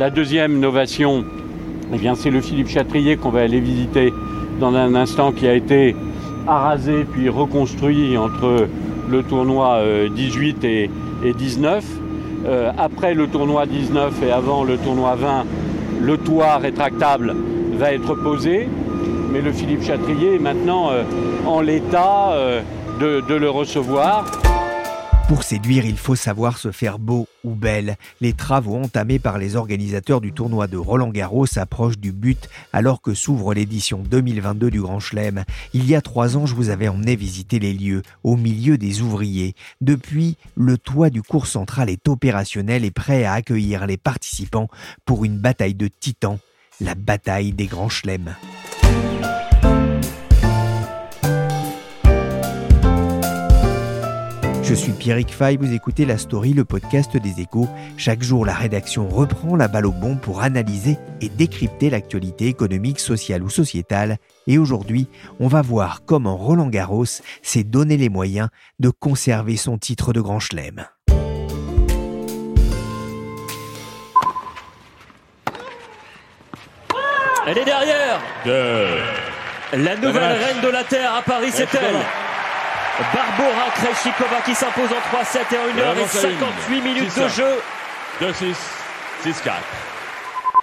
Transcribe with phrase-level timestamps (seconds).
[0.00, 1.26] La deuxième novation,
[1.92, 4.14] eh bien, c'est le Philippe Chatrier qu'on va aller visiter
[4.58, 5.94] dans un instant qui a été
[6.48, 8.66] arasé puis reconstruit entre
[9.10, 10.90] le tournoi 18 et,
[11.36, 11.84] 19.
[12.46, 15.44] Euh, après le tournoi 19 et avant le tournoi 20,
[16.00, 17.36] le toit rétractable
[17.74, 18.70] va être posé,
[19.30, 21.02] mais le Philippe Chatrier est maintenant euh,
[21.46, 22.62] en l'état euh,
[23.00, 24.24] de le recevoir.
[25.30, 27.96] Pour séduire, il faut savoir se faire beau ou belle.
[28.20, 33.00] Les travaux entamés par les organisateurs du tournoi de Roland Garros approchent du but alors
[33.00, 35.44] que s'ouvre l'édition 2022 du Grand Chelem.
[35.72, 39.02] Il y a trois ans, je vous avais emmené visiter les lieux, au milieu des
[39.02, 39.54] ouvriers.
[39.80, 44.66] Depuis, le toit du cours central est opérationnel et prêt à accueillir les participants
[45.04, 46.38] pour une bataille de titans,
[46.80, 48.34] la bataille des Grands Chelems.
[54.70, 57.68] Je suis Pierrick Fay, vous écoutez La Story, le podcast des échos.
[57.96, 63.00] Chaque jour, la rédaction reprend la balle au bon pour analyser et décrypter l'actualité économique,
[63.00, 64.18] sociale ou sociétale.
[64.46, 65.08] Et aujourd'hui,
[65.40, 67.04] on va voir comment Roland Garros
[67.42, 68.48] s'est donné les moyens
[68.78, 70.86] de conserver son titre de grand chelem.
[77.44, 78.20] Elle est derrière.
[79.72, 82.19] La nouvelle reine de la Terre à Paris, c'est elle.
[82.98, 87.60] Barbora Krejcikova qui s'impose en 3-7 et en 1h58 minutes de jeu.
[88.20, 88.54] 2-6,
[89.24, 89.52] 6-4.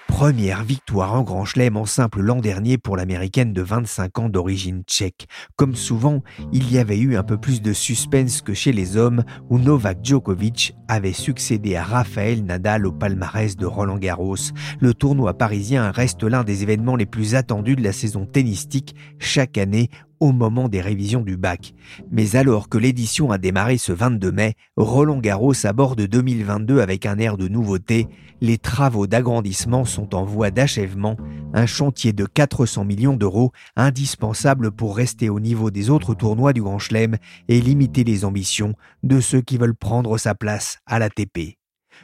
[0.08, 4.82] Première victoire en Grand Chelem en simple l'an dernier pour l'américaine de 25 ans d'origine
[4.82, 5.28] tchèque.
[5.56, 9.24] Comme souvent, il y avait eu un peu plus de suspense que chez les hommes
[9.52, 14.38] où Novak Djokovic avait succédé à Rafael Nadal au palmarès de Roland Garros.
[14.80, 19.60] Le tournoi parisien reste l'un des événements les plus attendus de la saison tennistique chaque
[19.60, 21.74] année au moment des révisions du bac.
[22.12, 27.18] Mais alors que l'édition a démarré ce 22 mai, Roland Garros aborde 2022 avec un
[27.18, 28.08] air de nouveauté.
[28.42, 31.18] Les travaux d'agrandissement sont en voie d'achèvement,
[31.54, 36.62] un chantier de 400 millions d'euros indispensable pour rester au niveau des autres tournois du
[36.62, 37.18] Grand Chelem
[37.48, 38.74] et limiter les ambitions
[39.04, 41.58] de ceux qui veulent prendre sa place à l'ATP.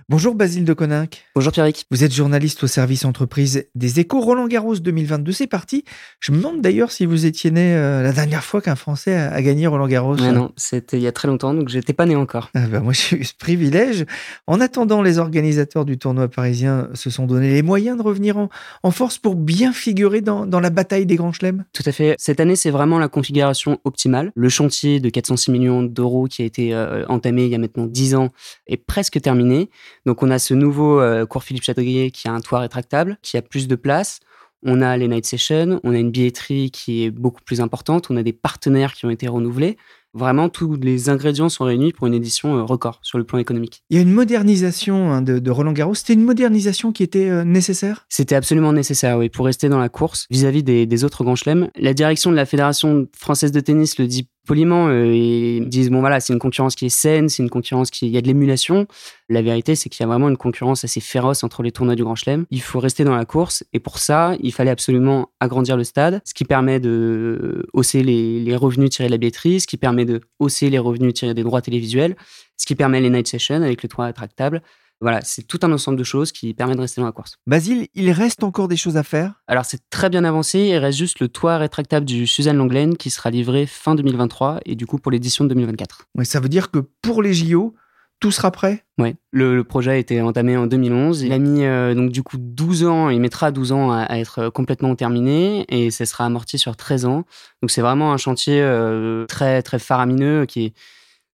[0.09, 1.26] Bonjour Basile de Coninck.
[1.34, 1.86] Bonjour Pierrick.
[1.90, 5.31] Vous êtes journaliste au service entreprise des échos Roland Garros 2022.
[5.31, 5.86] C'est parti.
[6.20, 9.42] Je me demande d'ailleurs si vous étiez né euh, la dernière fois qu'un Français a,
[9.42, 10.16] gagné Roland Garros.
[10.18, 12.50] non, c'était il y a très longtemps, donc j'étais pas né encore.
[12.54, 14.06] Ah ben, moi j'ai eu ce privilège.
[14.46, 18.92] En attendant, les organisateurs du tournoi parisien se sont donné les moyens de revenir en,
[18.92, 21.64] force pour bien figurer dans, la bataille des grands chelems.
[21.74, 22.16] Tout à fait.
[22.20, 24.31] Cette année, c'est vraiment la configuration optimale.
[24.36, 27.86] Le chantier de 406 millions d'euros qui a été euh, entamé il y a maintenant
[27.86, 28.30] 10 ans
[28.68, 29.70] est presque terminé.
[30.05, 33.38] Donc on a ce nouveau euh, cours Philippe Châteauguier qui a un toit rétractable, qui
[33.38, 34.19] a plus de place.
[34.66, 38.16] On a les night sessions, on a une billetterie qui est beaucoup plus importante, on
[38.16, 39.77] a des partenaires qui ont été renouvelés.
[40.16, 43.83] Vraiment, tous les ingrédients sont réunis pour une édition euh, record sur le plan économique.
[43.89, 45.95] Il y a une modernisation hein, de, Roland Garros.
[45.95, 48.05] C'était une modernisation qui était euh, nécessaire?
[48.09, 51.69] C'était absolument nécessaire, oui, pour rester dans la course vis-à-vis des, des, autres grands chelems.
[51.75, 56.00] La direction de la Fédération française de tennis le dit poliment euh, et disent bon
[56.00, 58.28] voilà c'est une concurrence qui est saine c'est une concurrence qui il y a de
[58.28, 58.88] l'émulation.
[59.30, 62.04] La vérité c'est qu'il y a vraiment une concurrence assez féroce entre les tournois du
[62.04, 62.45] Grand Chelem.
[62.51, 66.22] Il faut rester dans la course et pour ça il fallait absolument agrandir le stade
[66.25, 70.06] ce qui permet de hausser les, les revenus tirés de la billetterie ce qui permet
[70.06, 72.16] de hausser les revenus tirés des droits télévisuels
[72.57, 74.62] ce qui permet les night sessions avec le toit rétractable
[75.03, 77.38] voilà, c'est tout un ensemble de choses qui permet de rester dans la course.
[77.45, 79.44] Basile, il reste encore des choses à faire?
[79.47, 83.09] Alors c'est très bien avancé, il reste juste le toit rétractable du Suzanne Longlen qui
[83.09, 86.07] sera livré fin 2023 et du coup pour l'édition de 2024.
[86.15, 87.75] Ouais, ça veut dire que pour les JO,
[88.21, 88.85] tout sera prêt?
[88.97, 91.23] Oui, le, projet a été entamé en 2011.
[91.23, 94.47] Il a mis euh, donc du coup 12 ans, il mettra 12 ans à, être
[94.51, 97.25] complètement terminé et ça sera amorti sur 13 ans.
[97.61, 100.73] Donc c'est vraiment un chantier euh, très très faramineux qui est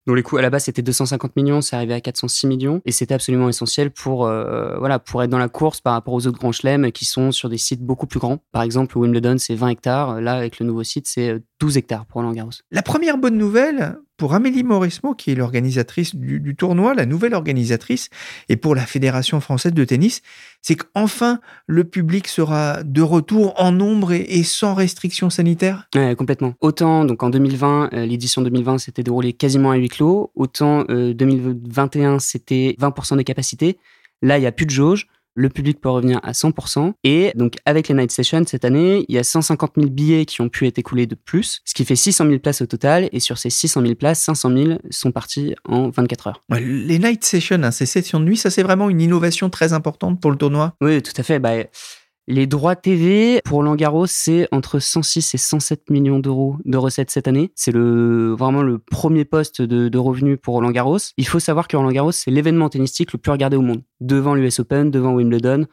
[0.07, 2.91] dont les coûts à la base c'était 250 millions, c'est arrivé à 406 millions et
[2.91, 6.39] c'était absolument essentiel pour euh, voilà pour être dans la course par rapport aux autres
[6.39, 8.39] grands chelems qui sont sur des sites beaucoup plus grands.
[8.51, 12.21] Par exemple, Wimbledon c'est 20 hectares, là avec le nouveau site c'est 12 hectares pour
[12.21, 12.51] Roland Garros.
[12.71, 18.09] La première bonne nouvelle pour Amélie Mauresmo, qui est l'organisatrice du, tournoi, la nouvelle organisatrice,
[18.49, 20.21] et pour la Fédération française de tennis,
[20.61, 25.87] c'est qu'enfin le public sera de retour en nombre et, sans restrictions sanitaires?
[26.17, 26.53] Complètement.
[26.59, 32.15] Autant donc en 2020, euh, l'édition 2020 s'était déroulée quasiment à huis clos, autant 2021
[32.15, 33.77] euh, c'était 20% des capacités.
[34.21, 36.93] Là, il n'y a plus de jauge le public peut revenir à 100%.
[37.03, 40.41] Et donc, avec les Night Sessions, cette année, il y a 150 000 billets qui
[40.41, 43.09] ont pu être écoulés de plus, ce qui fait 600 000 places au total.
[43.11, 46.43] Et sur ces 600 000 places, 500 000 sont partis en 24 heures.
[46.59, 50.19] les Night Sessions, hein, ces sessions de nuit, ça c'est vraiment une innovation très importante
[50.21, 50.75] pour le tournoi?
[50.81, 51.39] Oui, tout à fait.
[51.39, 51.51] Bah,
[52.29, 57.27] les droits TV pour Langaros, c'est entre 106 et 107 millions d'euros de recettes cette
[57.27, 57.51] année.
[57.55, 60.99] C'est vraiment le premier poste de, revenus pour Roland Garros.
[61.17, 64.35] Il faut savoir que Roland Garros, c'est l'événement tennistique le plus regardé au monde, devant
[64.35, 65.65] l'US Open, devant Wimbledon,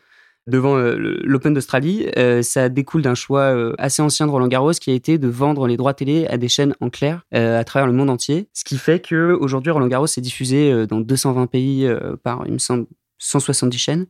[0.47, 2.09] devant euh, l'Open d'Australie.
[2.17, 5.29] Euh, ça découle d'un choix euh, assez ancien de Roland Garros qui a été de
[5.29, 8.49] vendre les droits télé à des chaînes en clair à travers le monde entier.
[8.55, 11.87] Ce qui fait que aujourd'hui Roland Garros est diffusé dans 220 pays
[12.23, 12.87] par, il me semble,
[13.19, 14.07] 170 chaînes.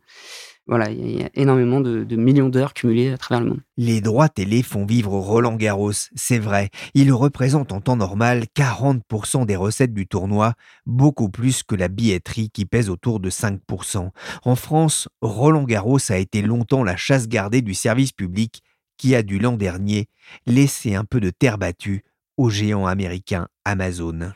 [0.69, 3.61] Voilà, il y a énormément de, millions d'heures cumulées à travers le monde.
[3.77, 6.71] Les droits télé font vivre Roland Garros, c'est vrai.
[6.95, 10.55] Il représente en temps normal 40% des recettes du tournoi,
[10.85, 14.11] beaucoup plus que la billetterie qui pèse autour de 5%.
[14.45, 18.63] En France, Roland Garros a été longtemps la chasse gardée du service public
[18.99, 20.09] qui a dû l'an dernier
[20.47, 22.03] laisser un peu de terre battue
[22.37, 24.33] au géant américain Amazon.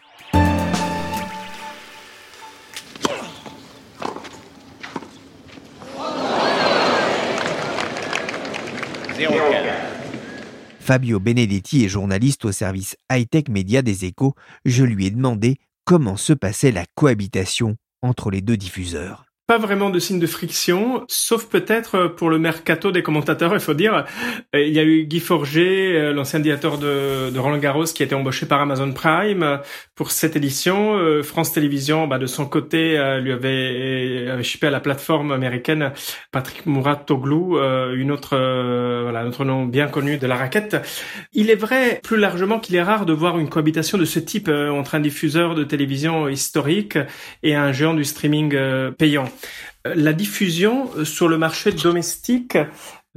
[10.81, 14.35] Fabio Benedetti est journaliste au service high-tech média des échos.
[14.65, 19.91] Je lui ai demandé comment se passait la cohabitation entre les deux diffuseurs pas vraiment
[19.91, 24.05] de signe de friction, sauf peut-être pour le mercato des commentateurs, il faut dire.
[24.55, 28.07] Euh, il y a eu Guy Forger, euh, l'ancien directeur de, Roland Garros, qui a
[28.07, 29.57] été embauché par Amazon Prime euh,
[29.97, 30.97] pour cette édition.
[31.25, 35.93] France Télévisions, bah, de son côté, lui avait, avait chippé à la plateforme américaine
[36.31, 38.37] Patrick Mouratoglou, une autre,
[39.03, 40.77] voilà, un autre nom bien connu de la raquette.
[41.33, 44.49] Il est vrai, plus largement, qu'il est rare de voir une cohabitation de ce type
[44.49, 46.97] entre un diffuseur de télévision historique
[47.43, 48.57] et un géant du streaming
[48.93, 49.27] payant.
[49.87, 52.59] Euh, la diffusion euh, sur le marché domestique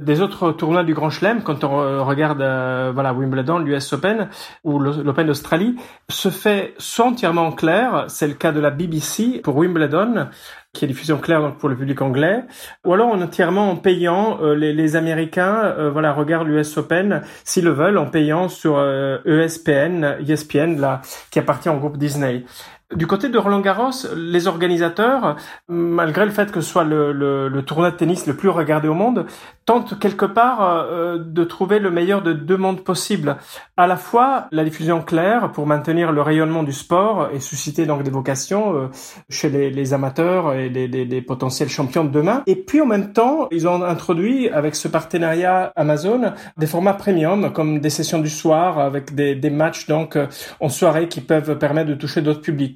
[0.00, 4.28] des autres tournois du Grand Chelem, quand on regarde euh, voilà Wimbledon, l'US Open
[4.64, 5.76] ou l'Open d'Australie,
[6.08, 10.30] se fait soit entièrement en clair, c'est le cas de la BBC pour Wimbledon,
[10.72, 12.42] qui est diffusion claire donc pour le public anglais,
[12.84, 14.40] ou alors entièrement en payant.
[14.42, 18.80] les, Américains, voilà, regardent l'US Open s'ils le veulent en payant sur
[19.24, 22.44] ESPN, ESPN là, qui appartient au groupe Disney.
[22.92, 25.36] Du côté de Roland Garros, les organisateurs,
[25.68, 28.94] malgré le fait que ce soit le, le, tournoi de tennis le plus regardé au
[28.94, 29.24] monde,
[29.64, 33.38] tentent quelque part euh, de trouver le meilleur de deux mondes possibles.
[33.78, 38.02] À la fois la diffusion claire pour maintenir le rayonnement du sport et susciter donc
[38.02, 38.88] des vocations euh,
[39.30, 42.42] chez les, amateurs et les, potentiels champions de demain.
[42.46, 47.50] Et puis en même temps, ils ont introduit avec ce partenariat Amazon des formats premium
[47.50, 50.18] comme des sessions du soir avec des, des matchs donc
[50.60, 52.73] en soirée qui peuvent permettre de toucher d'autres publics.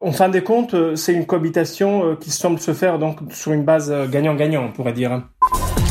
[0.00, 3.52] En fin de compte, euh, c'est une cohabitation euh, qui semble se faire donc sur
[3.52, 5.22] une base euh, gagnant-gagnant, on pourrait dire.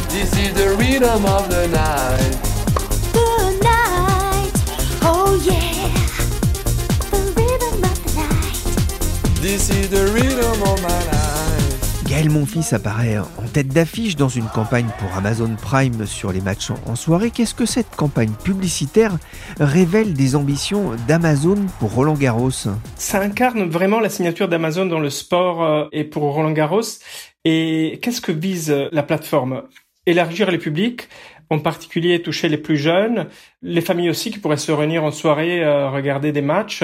[0.10, 2.38] This is the rhythm of the night.
[3.14, 4.54] The night.
[5.04, 5.90] Oh yeah.
[7.10, 9.42] The rhythm of the night.
[9.42, 11.03] This is the rhythm of my life.
[12.24, 16.70] Gaël Monfils apparaît en tête d'affiche dans une campagne pour Amazon Prime sur les matchs
[16.86, 17.32] en soirée.
[17.32, 19.18] Qu'est-ce que cette campagne publicitaire
[19.60, 22.50] révèle des ambitions d'Amazon pour Roland Garros?
[22.96, 26.82] Ça incarne vraiment la signature d'Amazon dans le sport euh, et pour Roland Garros.
[27.44, 29.64] Et qu'est-ce que vise la plateforme?
[30.06, 31.10] Élargir les publics,
[31.50, 33.28] en particulier toucher les plus jeunes,
[33.62, 36.84] les familles aussi qui pourraient se réunir en soirée, euh, regarder des matchs.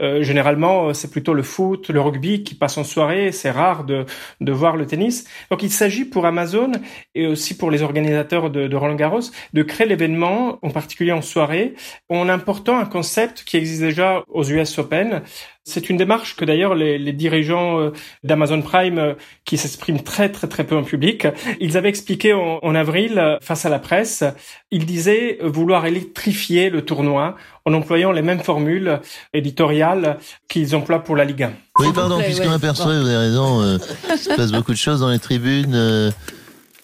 [0.00, 3.32] Euh, généralement, euh, c'est plutôt le foot, le rugby qui passe en soirée.
[3.32, 4.04] C'est rare de,
[4.40, 5.24] de voir le tennis.
[5.50, 6.72] Donc, il s'agit pour Amazon
[7.14, 9.20] et aussi pour les organisateurs de, de Roland Garros
[9.52, 11.74] de créer l'événement, en particulier en soirée,
[12.08, 15.22] en important un concept qui existe déjà aux US Open,
[15.68, 17.90] c'est une démarche que d'ailleurs les, les, dirigeants euh,
[18.22, 21.26] d'Amazon Prime, qui s'expriment très très très peu en public,
[21.60, 24.22] ils avaient expliqué en, en avril face à la presse presse,
[24.70, 29.00] il disait vouloir électrifier le tournoi en employant les mêmes formules
[29.32, 31.52] éditoriales qu'ils emploient pour la Ligue 1.
[31.78, 33.78] Oui, pardon, puisqu'on aperçoit, vous avez raison, euh,
[34.10, 35.74] il se passe beaucoup de choses dans les tribunes.
[35.74, 36.10] Euh,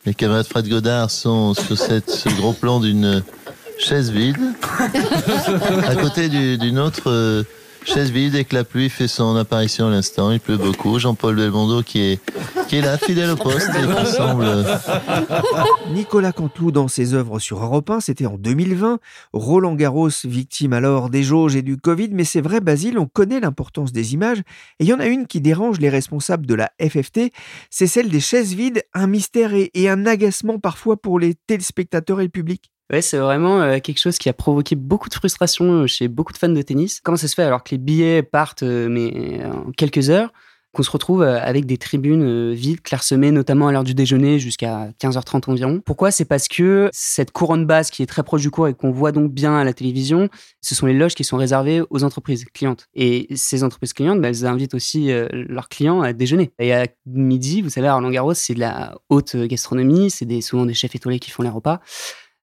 [0.07, 3.23] les camarades Fred Godard sont sur cette, ce gros plan d'une
[3.79, 4.39] chaise vide,
[5.87, 7.43] à côté d'une autre euh,
[7.93, 10.31] vide et que la pluie fait son apparition à l'instant.
[10.33, 10.99] Il pleut beaucoup.
[10.99, 12.21] Jean-Paul Belmondo qui est,
[12.69, 14.47] qui là, fidèle au poste et qui semble...
[15.93, 18.99] Nicolas Canteloup dans ses œuvres sur Europe 1, c'était en 2020.
[19.33, 23.41] Roland Garros, victime alors des jauges et du Covid, mais c'est vrai, Basile, on connaît
[23.41, 24.41] l'importance des images.
[24.81, 27.33] Et il y en a une qui dérange les responsables de la FFT,
[27.71, 32.25] c'est celle des chaises vides, un mystère et un agacement parfois pour les téléspectateurs et
[32.25, 32.74] le public.
[32.93, 36.35] Ouais, c'est vraiment euh, quelque chose qui a provoqué beaucoup de frustration euh, chez beaucoup
[36.35, 37.01] de fans de tennis.
[37.03, 40.33] Comment ça se fait alors que les billets partent euh, mais en quelques heures
[40.75, 45.49] qu'on se retrouve avec des tribunes vides, clairsemées, notamment à l'heure du déjeuner jusqu'à 15h30
[45.49, 45.81] environ?
[45.87, 46.11] Pourquoi?
[46.11, 49.13] C'est parce que cette couronne basse qui est très proche du cours et qu'on voit
[49.13, 50.29] donc bien à la télévision,
[50.63, 52.89] ce sont les loges qui sont réservées aux entreprises clientes.
[52.97, 56.51] Et ces entreprises clientes, bah, elles invitent aussi leurs clients à déjeuner.
[56.59, 60.67] Et à midi, vous savez, à Roland Garros, c'est de la haute gastronomie, c'est souvent
[60.67, 61.83] des chefs étoilés qui font les repas.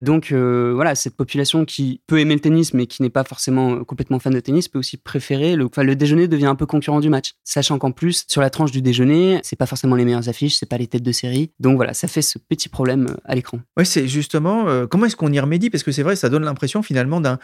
[0.02, 3.76] Donc euh, voilà, cette population qui peut aimer le tennis mais qui n'est pas forcément
[3.76, 6.66] euh, complètement fan de tennis peut aussi préférer le enfin, le déjeuner devient un peu
[6.66, 10.06] concurrent du match, sachant qu'en plus sur la tranche du déjeuner, c'est pas forcément les
[10.06, 11.52] meilleures affiches, c'est pas les têtes de série.
[11.60, 13.60] Donc voilà, ça fait ce petit problème euh, à l'écran.
[13.78, 15.70] Oui, c'est justement comment est-ce qu'on y remédie?
[15.70, 17.40] Parce que c'est vrai, ça donne l'impression finalement d'un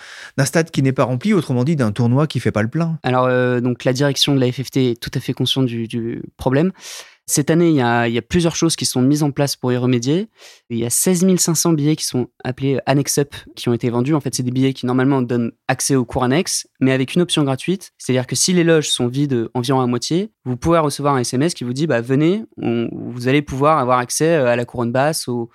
[0.45, 2.99] stade qui n'est pas rempli, autrement dit d'un tournoi qui fait pas le plein.
[3.03, 3.27] Alors
[3.61, 6.71] donc la direction de la FFT est tout à fait consciente du, du problème.
[7.29, 10.29] Cette année, il y, a, plusieurs choses qui sont mises en place pour y remédier.
[10.69, 14.13] Il y a 16 500 billets qui sont appelés Annex Up qui ont été vendus.
[14.13, 17.21] En fait, c'est des billets qui normalement donnent accès au cours annexe, mais avec une
[17.21, 17.91] option gratuite.
[17.97, 21.53] C'est-à-dire que si les loges sont vides environ à moitié, vous pouvez recevoir un SMS
[21.53, 25.49] qui vous dit bah, venez, vous allez pouvoir avoir accès à la couronne basse, aux,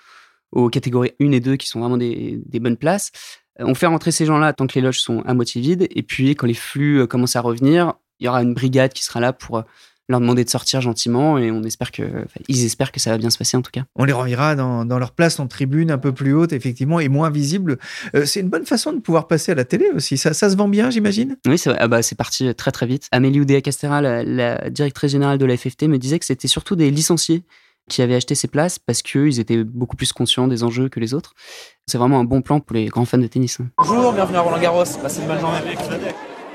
[0.71, 3.13] catégories 1 et 2 qui sont vraiment des, des bonnes places.
[3.59, 5.87] On fait rentrer ces gens-là tant que les loges sont à moitié vides.
[5.91, 9.21] Et puis, quand les flux commencent à revenir, il y aura une brigade qui sera
[9.21, 9.65] là pour
[10.13, 12.03] leur demander de sortir gentiment et on espère que,
[12.49, 13.83] ils espèrent que ça va bien se passer en tout cas.
[13.97, 17.09] On les reverra dans, dans leur place en tribune un peu plus haute effectivement et
[17.09, 17.79] moins visible.
[18.15, 20.17] Euh, c'est une bonne façon de pouvoir passer à la télé aussi.
[20.17, 21.37] Ça, ça se vend bien, j'imagine?
[21.47, 23.09] Oui, c'est ah bah, parti très très vite.
[23.11, 27.43] Amélie Oudéa-Castera, la, directrice générale de la FFT, me disait que c'était surtout des licenciés
[27.89, 31.15] qui avaient acheté ces places parce qu'ils étaient beaucoup plus conscients des enjeux que les
[31.15, 31.35] autres.
[31.87, 33.59] C'est vraiment un bon plan pour les grands fans de tennis.
[33.61, 33.69] Hein.
[33.79, 34.85] Bonjour, bienvenue à Roland Garros.
[35.03, 35.59] Passez une bonne journée.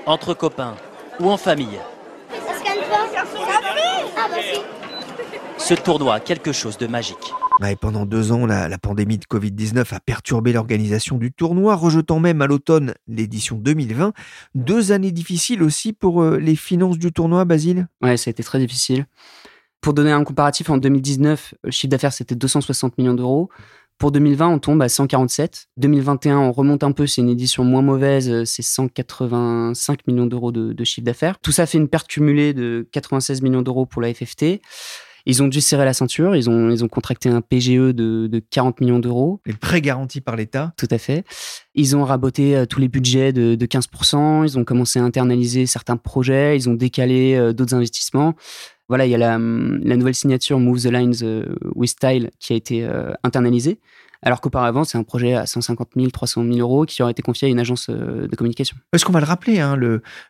[0.05, 0.75] Entre copains
[1.19, 1.79] ou en famille.
[5.67, 7.33] Ce tournoi a quelque chose de magique.
[7.67, 12.21] et pendant deux ans, la, la pandémie de Covid-19 a perturbé l'organisation du tournoi, rejetant
[12.21, 14.13] même à l'automne l'édition 2020.
[14.55, 17.89] Deux années difficiles aussi pour euh, les finances du tournoi, Basile?
[18.01, 19.07] Ouais, ça a été très difficile.
[19.81, 23.49] Pour donner un comparatif, en 2019, le chiffre d'affaires c'était 260 millions d'euros.
[23.97, 25.67] Pour 2020, on tombe à 147.
[25.75, 30.53] 2021, on remonte un peu, c'est une édition moins mauvaise, euh, c'est 185 millions d'euros
[30.53, 31.37] de, chiffre d'affaires.
[31.39, 34.61] Tout ça fait une perte cumulée de 96 millions d'euros pour la FFT.
[35.29, 38.79] Ils ont dû serrer la ceinture, ils ont, ils ont contracté un PGE de, 40
[38.79, 39.41] millions d'euros.
[39.45, 41.25] Et prêt garanti par l'État Tout à fait.
[41.75, 45.97] Ils ont raboté euh, tous les budgets de, 15%, ils ont commencé à internaliser certains
[45.97, 48.35] projets, ils ont décalé euh, d'autres investissements
[48.89, 52.55] voilà, il y a la, nouvelle signature Move the Lines euh, with Style qui a
[52.55, 53.79] été euh, internalisée.
[54.21, 57.47] Alors qu'auparavant, c'est un projet à 150 000, 300 000 euros qui aurait été confié
[57.47, 58.77] à une agence euh, de communication.
[58.93, 59.77] Est-ce qu'on va le rappeler, hein,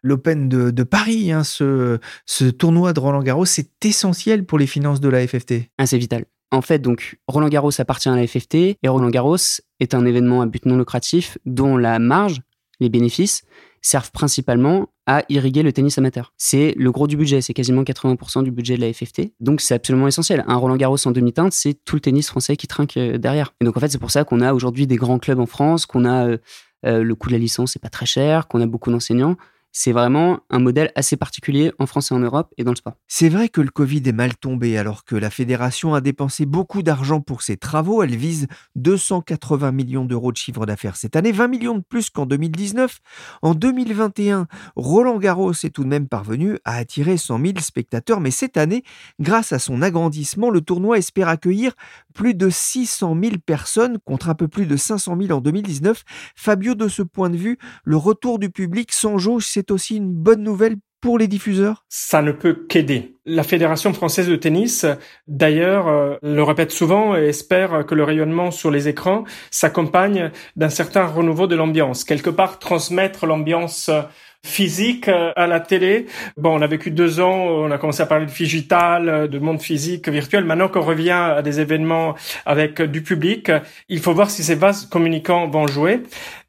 [0.04, 5.00] l'Open de, Paris, hein, ce, ce tournoi de Roland Garros, c'est essentiel pour les finances
[5.00, 5.70] de la FFT.
[5.78, 6.26] Ah, c'est vital.
[6.52, 9.36] En fait, donc, Roland Garros appartient à la FFT et Roland Garros
[9.80, 12.42] est un événement à but non lucratif dont la marge,
[12.80, 13.44] les bénéfices,
[13.82, 16.34] servent principalement à irriguer le tennis amateur.
[16.38, 19.34] C'est le gros du budget, c'est quasiment 80% du budget de la FFT.
[19.40, 20.44] Donc c'est absolument essentiel.
[20.48, 23.54] Un Roland Garros en demi-teinte, c'est tout le tennis français qui trinque euh, derrière.
[23.62, 25.86] Et donc en fait, c'est pour ça qu'on a aujourd'hui des grands clubs en France,
[25.86, 26.38] qu'on a euh,
[26.86, 29.38] euh, le coût de la licence, c'est pas très cher, qu'on a beaucoup d'enseignants
[29.80, 32.96] c'est vraiment un modèle assez particulier en France et en Europe et dans le sport.
[33.08, 36.82] C'est vrai que le Covid est mal tombé alors que la fédération a dépensé beaucoup
[36.82, 38.02] d'argent pour ses travaux.
[38.02, 42.26] Elle vise 280 millions d'euros de chiffre d'affaires cette année, 20 millions de plus qu'en
[42.26, 42.98] 2019.
[43.44, 48.32] En 2021, Roland Garros est tout de même parvenu à attirer 100 000 spectateurs, mais
[48.32, 48.84] cette année,
[49.20, 51.74] grâce à son agrandissement, le tournoi espère accueillir
[52.16, 56.04] plus de 600 000 personnes contre un peu plus de 500 000 en 2019.
[56.36, 60.12] Fabio, de ce point de vue, le retour du public sans jauge, c'est aussi une
[60.12, 61.86] bonne nouvelle pour les diffuseurs?
[61.90, 63.16] Ça ne peut qu'aider.
[63.26, 64.86] La Fédération française de tennis,
[65.28, 70.70] d'ailleurs, euh, le répète souvent et espère que le rayonnement sur les écrans s'accompagne d'un
[70.70, 72.04] certain renouveau de l'ambiance.
[72.04, 73.92] Quelque part, transmettre l'ambiance
[74.44, 76.06] physique à la télé.
[76.38, 79.62] Bon, on a vécu deux ans, on a commencé à parler de digital, de monde
[79.62, 80.46] physique, virtuel.
[80.46, 83.52] Maintenant qu'on revient à des événements avec du public,
[83.90, 86.02] il faut voir si ces vases communicants vont jouer.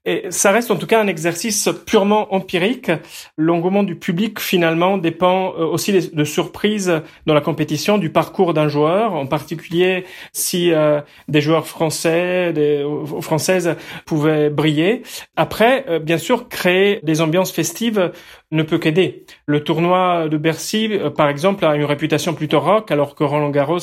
[0.08, 2.90] Et ça reste en tout cas un exercice purement empirique.
[3.36, 8.68] L'engouement du public finalement dépend euh, aussi de surprises dans la compétition, du parcours d'un
[8.68, 12.86] joueur, en particulier si euh, des joueurs français, des
[13.20, 15.02] françaises pouvaient briller.
[15.36, 18.10] Après, euh, bien sûr, créer des ambiances festives
[18.50, 19.24] ne peut qu'aider.
[19.46, 23.50] Le tournoi de Bercy, euh, par exemple, a une réputation plutôt rock, alors que Roland
[23.50, 23.78] Garros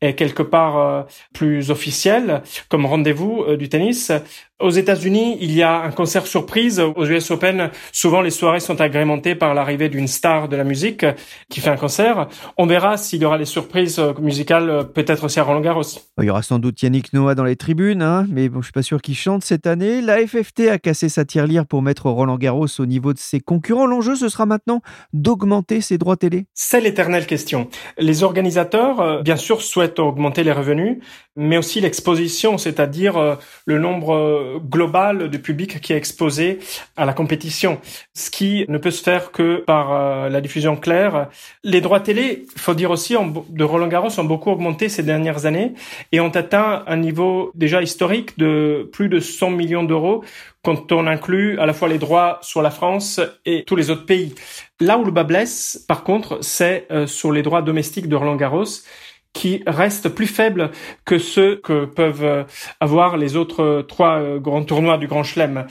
[0.00, 1.02] est quelque part euh,
[1.34, 4.10] plus officiel comme rendez-vous euh, du tennis.
[4.60, 6.80] Aux États-Unis, il y a un concert surprise.
[6.80, 11.04] Aux US Open, souvent les soirées sont agrémentées par l'arrivée d'une star de la musique
[11.48, 12.28] qui fait un concert.
[12.56, 15.82] On verra s'il y aura des surprises musicales, peut-être aussi à Roland Garros.
[16.18, 18.72] Il y aura sans doute Yannick Noah dans les tribunes, hein, mais bon, je suis
[18.72, 20.00] pas sûr qu'il chante cette année.
[20.00, 23.86] La FFT a cassé sa tirelire pour mettre Roland Garros au niveau de ses concurrents
[23.86, 24.80] l'enjeu, ce sera maintenant
[25.12, 27.68] d'augmenter ses droits télé C'est l'éternelle question.
[27.98, 30.98] Les organisateurs, euh, bien sûr, souhaitent augmenter les revenus,
[31.36, 33.34] mais aussi l'exposition, c'est-à-dire euh,
[33.66, 36.58] le nombre euh, global de public qui est exposé
[36.96, 37.80] à la compétition,
[38.14, 41.28] ce qui ne peut se faire que par la diffusion claire.
[41.64, 43.14] Les droits télé, faut dire aussi,
[43.48, 45.74] de Roland Garros ont beaucoup augmenté ces dernières années
[46.12, 50.24] et ont atteint un niveau déjà historique de plus de 100 millions d'euros
[50.62, 54.04] quand on inclut à la fois les droits sur la France et tous les autres
[54.04, 54.34] pays.
[54.78, 58.36] Là où le bas blesse, par contre, c'est euh, sur les droits domestiques de Roland
[58.36, 58.64] Garros
[59.32, 60.70] qui restent plus faibles
[61.04, 62.44] que ceux que peuvent euh,
[62.80, 65.66] avoir les autres euh, trois grands tournois du Grand Chelem.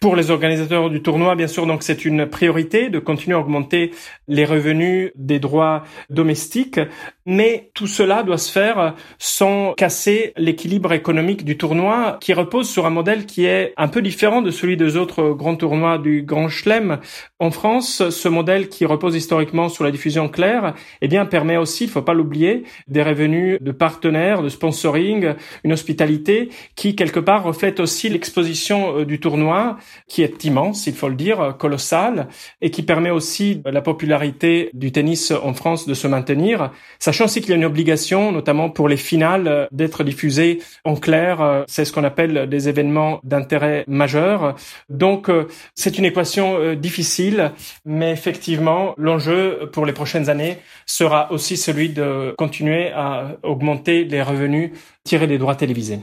[0.00, 3.90] Pour les organisateurs du tournoi, bien sûr, donc c'est une priorité de continuer à augmenter
[4.28, 6.78] les revenus des droits domestiques,
[7.26, 12.86] mais tout cela doit se faire sans casser l'équilibre économique du tournoi qui repose sur
[12.86, 16.48] un modèle qui est un peu différent de celui des autres grands tournois du Grand
[16.48, 17.00] Chelem.
[17.40, 21.84] En France, ce modèle qui repose historiquement sur la diffusion claire, eh bien, permet aussi,
[21.84, 27.42] il faut pas l'oublier, des revenus de partenaires, de sponsoring, une hospitalité qui, quelque part,
[27.42, 29.76] reflète aussi l'exposition euh, du tournoi
[30.06, 32.28] qui est immense, il faut le dire, colossal,
[32.60, 37.40] et qui permet aussi la popularité du tennis en France de se maintenir, sachant aussi
[37.40, 41.64] qu'il y a une obligation, notamment pour les finales, d'être diffusées en clair.
[41.66, 44.56] C'est ce qu'on appelle des événements d'intérêt majeur.
[44.88, 45.30] Donc,
[45.74, 47.52] c'est une équation euh, difficile,
[47.84, 54.22] mais effectivement, l'enjeu pour les prochaines années sera aussi celui de continuer à augmenter les
[54.22, 54.70] revenus
[55.04, 56.00] tirés des droits télévisés.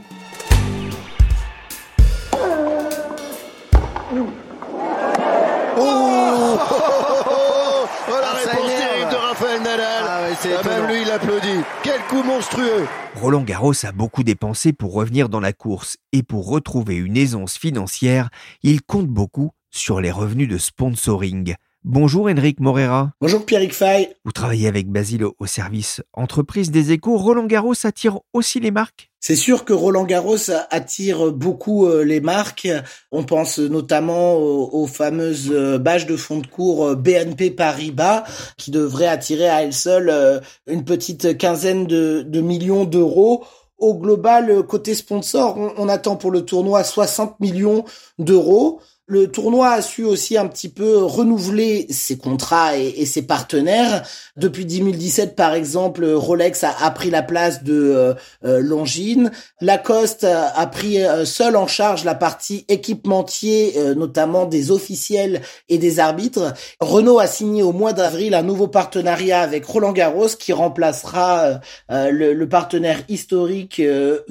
[12.14, 17.16] Monstrueux Roland Garros a beaucoup dépensé pour revenir dans la course et pour retrouver une
[17.16, 18.30] aisance financière,
[18.62, 21.54] il compte beaucoup sur les revenus de sponsoring.
[21.84, 23.12] Bonjour Enrique Morera.
[23.20, 24.16] Bonjour Pierrick Fay.
[24.24, 27.16] Vous travaillez avec Basile au service entreprise des échos.
[27.16, 29.10] Roland Garros attire aussi les marques?
[29.20, 32.68] C'est sûr que Roland Garros attire beaucoup euh, les marques.
[33.10, 38.24] On pense notamment aux, fameuses euh, bâches de fond de cours euh, BNP Paribas
[38.56, 43.44] qui devraient attirer à elles seules une petite quinzaine de, millions d'euros.
[43.78, 47.84] Au global, côté sponsor, on attend pour le tournoi 60 millions
[48.18, 48.80] d'euros.
[49.08, 54.02] Le tournoi a su aussi un petit peu renouveler ses contrats et, ses partenaires.
[54.36, 58.14] Depuis 2017, par exemple, Rolex a, pris la place de euh,
[58.44, 59.30] euh, Longines.
[59.60, 66.00] Lacoste a, pris euh, seul en charge la partie équipementier, notamment des officiels et des
[66.00, 66.52] arbitres.
[66.80, 72.32] Renault a signé au mois d'avril un nouveau partenariat avec Roland Garros qui remplacera le,
[72.32, 73.80] le, partenaire historique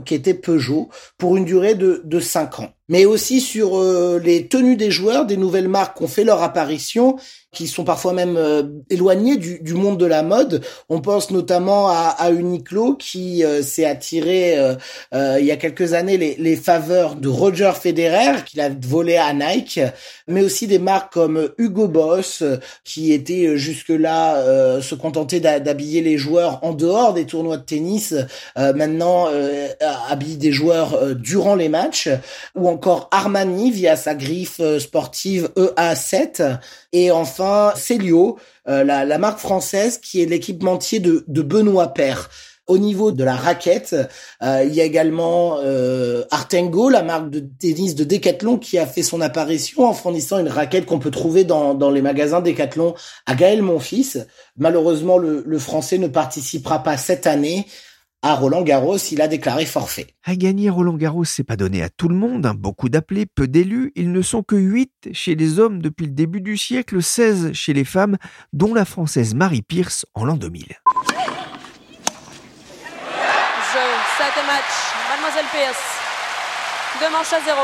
[0.06, 4.48] qui était Peugeot pour une durée de, de 5 ans mais aussi sur euh, les
[4.48, 7.18] tenues des joueurs, des nouvelles marques qui ont fait leur apparition
[7.56, 10.64] qui sont parfois même euh, éloignés du, du, monde de la mode.
[10.90, 14.56] On pense notamment à, à Uniqlo qui euh, s'est attiré
[15.14, 19.16] euh, il y a quelques années les, les faveurs de Roger Federer qu'il a volé
[19.16, 19.80] à Nike,
[20.28, 22.44] mais aussi des marques comme Hugo Boss
[22.84, 28.14] qui étaient jusque-là se contenter d'habiller les joueurs en dehors des tournois de tennis,
[28.56, 29.30] maintenant
[30.10, 32.10] habillent des joueurs durant les matchs,
[32.56, 36.60] ou encore Armani via sa griffe sportive EA7
[36.98, 37.45] et enfin,
[37.76, 42.30] Célio, euh, la, marque française qui est l'équipementier de, Benoît Père.
[42.68, 43.96] Au niveau de la raquette,
[44.42, 48.88] euh, il y a également euh, Artengo, la marque de tennis de Decathlon, qui a
[48.88, 52.96] fait son apparition en fournissant une raquette qu'on peut trouver dans, les magasins Decathlon
[53.28, 54.26] à Gaël Monfils.
[54.58, 57.68] Malheureusement, le français ne participera pas cette année
[58.26, 60.08] à Roland Garros, il a déclaré forfait.
[60.24, 62.56] À gagner Roland Garros, c'est pas donné à tout le monde, hein.
[62.56, 66.42] beaucoup d'appelés, peu d'élus, ils ne sont que 8 chez les hommes depuis le début
[66.42, 68.18] du siècle, 16 chez les femmes,
[68.52, 70.64] dont la française Marie Pierce en l'an 2000.
[70.64, 70.74] Jeu,
[74.18, 74.74] 7 match,
[75.12, 75.78] Mademoiselle Pierce.
[77.00, 77.60] Deux manches à 0.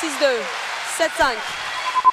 [0.00, 0.08] 6-2,
[0.98, 1.61] 7-5.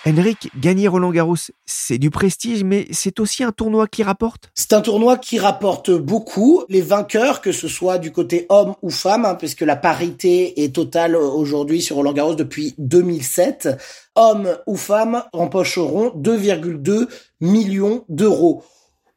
[0.05, 4.49] Henrik, gagner Roland Garros, c'est du prestige, mais c'est aussi un tournoi qui rapporte?
[4.55, 6.63] C'est un tournoi qui rapporte beaucoup.
[6.69, 10.73] Les vainqueurs, que ce soit du côté homme ou femme, hein, puisque la parité est
[10.73, 13.69] totale aujourd'hui sur Roland Garros depuis 2007,
[14.15, 17.07] hommes ou femmes empocheront 2,2
[17.41, 18.63] millions d'euros.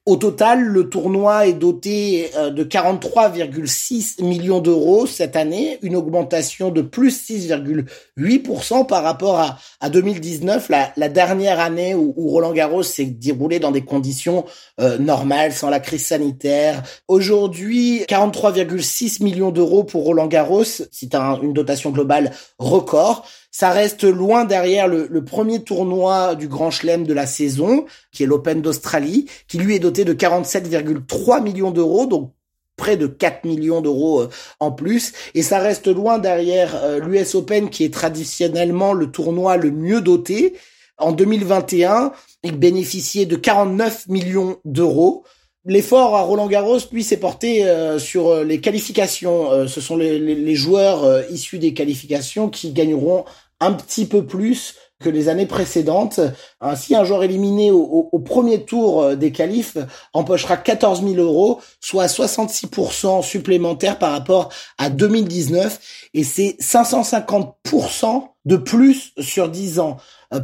[0.04, 6.70] Au total, le tournoi est doté euh, de 43,6 millions d'euros cette année, une augmentation
[6.70, 12.82] de plus 6,8% par rapport à, à 2019, la, la, dernière année où, Roland Garros
[12.82, 14.44] s'est déroulé dans des conditions
[14.80, 16.82] euh, normales, sans la crise sanitaire.
[17.06, 23.24] Aujourd'hui, 43,6 millions d'euros pour Roland Garros, c'est un, une dotation globale record.
[23.54, 28.26] Ça reste loin derrière le, premier tournoi du Grand Chelem de la saison, qui est
[28.26, 32.32] l'Open d'Australie, qui lui est doté de 47,3 millions d'euros, donc
[32.76, 35.12] près de 4 millions d'euros euh, en plus.
[35.34, 40.00] Et ça reste loin derrière euh, l'US Open, qui est traditionnellement le tournoi le mieux
[40.00, 40.54] doté.
[40.96, 42.12] En 2021,
[42.44, 45.24] il bénéficiait de 49 millions d'euros.
[45.64, 49.52] L'effort à Roland Garros, lui, s'est porté euh, sur les qualifications.
[49.52, 53.24] Euh, ce sont les, les, les joueurs euh, issus des qualifications qui gagneront
[53.60, 56.18] un petit peu plus que les années précédentes.
[56.60, 59.78] Ainsi, un joueur éliminé au, au, au premier tour des qualifs
[60.14, 65.78] empochera 14 000 euros, soit 66% supplémentaire par rapport à 2019,
[66.14, 69.98] et c'est 550% de plus sur 10 ans.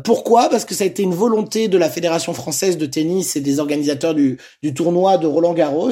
[0.05, 0.49] Pourquoi?
[0.51, 3.59] Parce que ça a été une volonté de la Fédération française de tennis et des
[3.59, 5.91] organisateurs du, du tournoi de Roland Garros,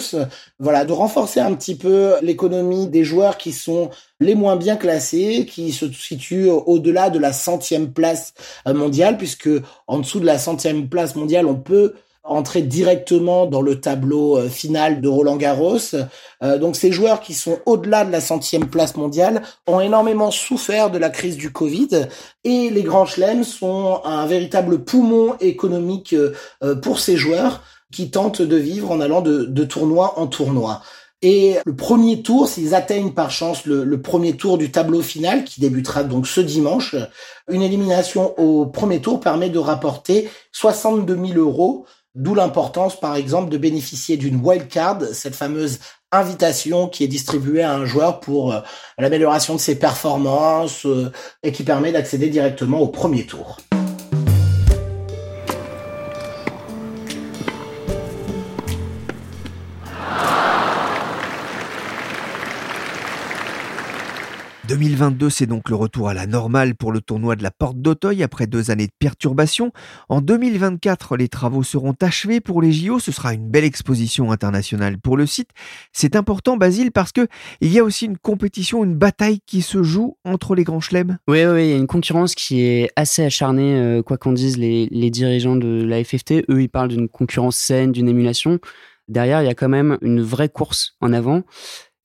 [0.58, 3.90] voilà, de renforcer un petit peu l'économie des joueurs qui sont
[4.20, 8.34] les moins bien classés, qui se situent au-delà de la centième place
[8.66, 9.48] mondiale, puisque
[9.86, 11.94] en dessous de la centième place mondiale, on peut
[12.28, 15.94] entrer directement dans le tableau euh, final de Roland Garros.
[16.42, 20.90] Euh, donc ces joueurs qui sont au-delà de la centième place mondiale ont énormément souffert
[20.90, 21.88] de la crise du Covid
[22.44, 27.62] et les grands chelems sont un véritable poumon économique euh, pour ces joueurs
[27.92, 30.82] qui tentent de vivre en allant de, de tournoi en tournoi.
[31.22, 35.44] Et le premier tour, s'ils atteignent par chance le, le, premier tour du tableau final,
[35.44, 36.94] qui débutera donc ce dimanche,
[37.50, 43.50] une élimination au premier tour permet de rapporter 62 000 euros D'où l'importance, par exemple,
[43.50, 48.60] de bénéficier d'une wildcard, cette fameuse invitation qui est distribuée à un joueur pour euh,
[48.96, 53.58] l'amélioration de ses performances euh, et qui permet d'accéder directement au premier tour.
[64.68, 68.24] 2022, c'est donc le retour à la normale pour le tournoi de la Porte d'Auteuil
[68.24, 69.70] après deux années de perturbations.
[70.08, 72.98] En 2024, les travaux seront achevés pour les JO.
[72.98, 75.50] Ce sera une belle exposition internationale pour le site.
[75.92, 77.28] C'est important, Basile, parce que
[77.60, 81.18] il y a aussi une compétition, une bataille qui se joue entre les grands chelems.
[81.28, 84.58] Oui, oui, il y a une concurrence qui est assez acharnée, euh, quoi qu'en disent
[84.58, 86.44] les, les dirigeants de la FFT.
[86.50, 88.58] Eux, ils parlent d'une concurrence saine, d'une émulation.
[89.08, 91.42] Derrière, il y a quand même une vraie course en avant.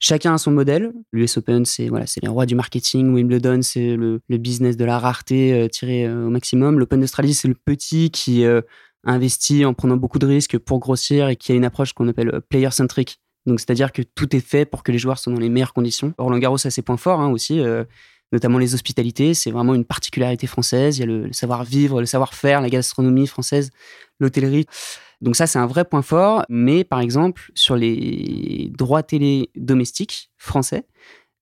[0.04, 0.92] Chacun a son modèle.
[1.14, 3.14] L'US Open, c'est voilà, c'est les rois du marketing.
[3.14, 6.80] Wimbledon, c'est le, le, business de la rareté euh, tiré euh, au maximum.
[6.80, 8.62] L'Open d'Australie, c'est le petit qui euh,
[9.04, 12.30] investit en prenant beaucoup de risques pour grossir et qui a une approche qu'on appelle
[12.34, 13.20] euh, player centric.
[13.46, 16.16] Donc, c'est-à-dire que tout est fait pour que les joueurs soient dans les meilleures conditions.
[16.18, 17.60] Roland Garros a ses points forts hein, aussi,
[18.32, 19.34] notamment les hospitalités.
[19.34, 20.98] C'est vraiment une particularité française.
[20.98, 23.72] Il y a le savoir-vivre, le savoir-faire, la gastronomie française,
[24.20, 24.68] l'hôtellerie.
[25.22, 26.46] Donc ça, c'est un vrai point fort.
[26.50, 30.86] Mais par exemple, sur les droits télé domestiques français,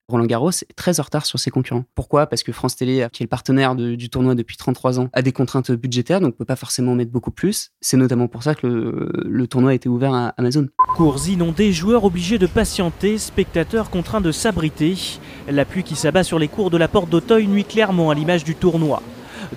[0.09, 1.85] Roland Garros est très en retard sur ses concurrents.
[1.93, 2.25] Pourquoi?
[2.25, 5.31] Parce que France Télé, qui est le partenaire du tournoi depuis 33 ans, a des
[5.31, 7.71] contraintes budgétaires, donc ne peut pas forcément mettre beaucoup plus.
[7.79, 10.67] C'est notamment pour ça que le, le, tournoi a été ouvert à Amazon.
[10.95, 14.95] Cours inondés, joueurs obligés de patienter, spectateurs contraints de s'abriter.
[15.47, 18.43] La pluie qui s'abat sur les cours de la porte d'Auteuil nuit clairement à l'image
[18.43, 19.03] du tournoi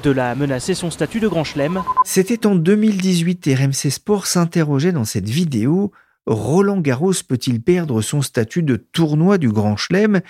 [0.02, 1.83] de la menacer son statut de grand chelem.
[2.05, 5.92] C'était en 2018 et RMC Sport s'interrogeait dans cette vidéo
[6.26, 10.20] Roland Garros peut-il perdre son statut de tournoi du Grand Chelem?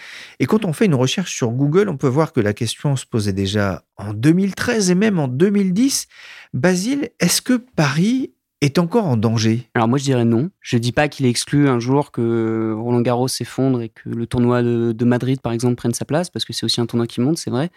[0.40, 3.04] Et quand on fait une recherche sur Google, on peut voir que la question se
[3.04, 6.08] posait déjà en 2013 et même en 2010.
[6.54, 10.50] Basile, est-ce que Paris est encore en danger Alors moi je dirais non.
[10.60, 14.26] Je dis pas qu'il est exclu un jour que Roland Garros s'effondre et que le
[14.26, 17.20] tournoi de, Madrid par exemple prenne sa place parce que c'est aussi un tournoi qui
[17.20, 17.70] monte, c'est vrai.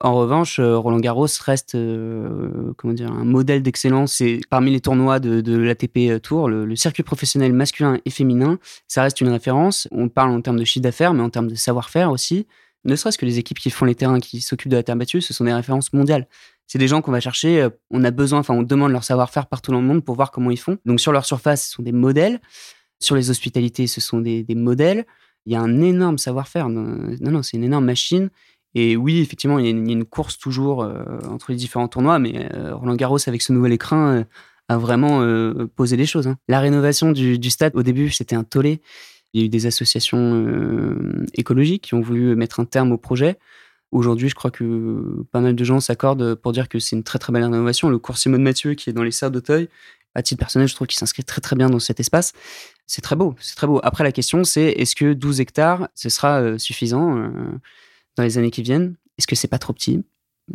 [0.00, 4.14] En revanche, euh, Roland Garros reste euh, comment dire un modèle d'excellence.
[4.14, 9.02] C'est parmi les tournois de, l'ATP Tour, le, le, circuit professionnel masculin et féminin, ça
[9.02, 9.88] reste une référence.
[9.92, 12.46] On parle en termes de chiffre d'affaires, mais en termes de savoir-faire aussi.
[12.84, 15.22] Ne serait-ce que les équipes qui font les terrains, qui s'occupent de la terre battue,
[15.22, 16.26] ce sont des références mondiales
[16.66, 17.62] c'est des gens qu'on va chercher.
[17.62, 20.30] Euh, on a besoin, enfin, on demande leur savoir-faire partout dans le monde pour voir
[20.30, 20.78] comment ils font.
[20.84, 22.40] Donc, sur leur surface, ce sont des modèles.
[23.00, 25.04] Sur les hospitalités, ce sont des, modèles.
[25.46, 26.68] Il y a un énorme savoir-faire.
[26.68, 28.30] Non, non, c'est une énorme machine.
[28.74, 32.48] Et oui, effectivement, il y a une, course toujours euh, entre les différents tournois, mais
[32.54, 34.24] euh, Roland Garros, avec ce nouvel écran,
[34.68, 35.22] a vraiment
[35.76, 36.26] posé des choses.
[36.26, 36.36] Hein.
[36.48, 38.80] La rénovation du, du, stade, au début, c'était un tollé.
[39.34, 40.46] Il y a eu des associations
[41.34, 43.36] écologiques qui ont voulu mettre un terme au projet.
[43.94, 47.20] Aujourd'hui, je crois que pas mal de gens s'accordent pour dire que c'est une très
[47.20, 47.88] très belle rénovation.
[47.88, 49.68] Le cours Simone Mathieu, qui est dans les serres d'Auteuil,
[50.16, 52.32] à titre personnel, je trouve qu'il s'inscrit très très bien dans cet espace.
[52.88, 53.78] C'est très beau, c'est très beau.
[53.84, 57.28] Après, la question, c'est est-ce que 12 hectares, ce sera euh, suffisant euh,
[58.16, 58.96] dans les années qui viennent?
[59.16, 60.02] Est-ce que c'est pas trop petit?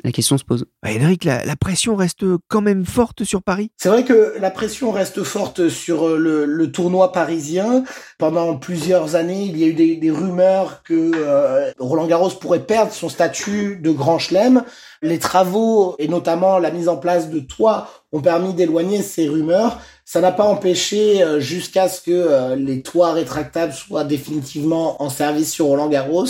[0.04, 0.65] La question se pose.
[0.84, 0.89] Bah,
[1.23, 3.71] la, pression reste quand même forte sur Paris?
[3.78, 7.84] C'est vrai que la pression reste forte sur euh, le, tournoi parisien.
[8.17, 12.91] Pendant plusieurs années, il y a eu des, rumeurs que euh, Roland Garros pourrait perdre
[12.91, 14.63] son statut de grand chelem.
[15.02, 19.80] Les travaux et notamment la mise en place de toits ont permis d'éloigner ces rumeurs.
[20.12, 25.08] Ça n'a pas empêché euh, jusqu'à ce que euh, les toits rétractables soient définitivement en
[25.12, 26.26] service sur Roland Garros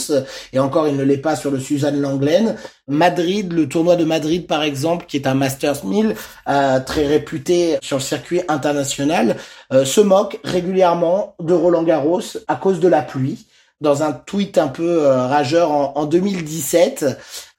[0.51, 2.57] et encore il ne l'est pas sur le Suzanne Langlaine.
[2.89, 6.13] Madrid, le tournoi de Madrid par exemple, qui est un Masters 1000
[6.49, 9.37] euh, très réputé sur le circuit international,
[9.71, 13.45] se moque régulièrement de Roland Garros à cause de la pluie
[13.81, 17.05] dans un tweet un peu rageur en, en 2017.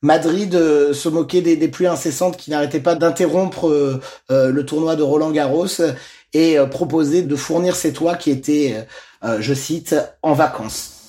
[0.03, 4.97] Madrid euh, se moquait des, pluies incessantes qui n'arrêtaient pas d'interrompre euh, euh, le tournoi
[4.97, 5.67] de Roland Garros
[6.33, 8.87] et proposait de fournir ces toits qui étaient,
[9.41, 11.00] je cite, en vacances.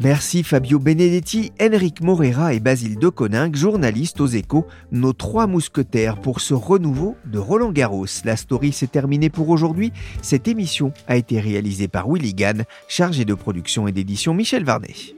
[0.00, 6.40] Merci Fabio Benedetti, Enric Morera et Basile Deconinck, journalistes aux échos, nos trois mousquetaires pour
[6.40, 8.06] ce renouveau de Roland Garros.
[8.24, 9.92] La story s'est terminée pour aujourd'hui.
[10.22, 15.17] Cette émission a été réalisée par Willy Gann, chargé de production et d'édition Michel Varnet.